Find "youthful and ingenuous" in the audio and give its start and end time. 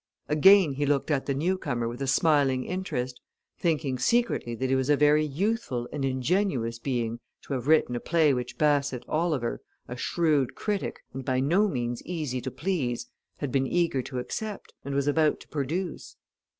5.23-6.79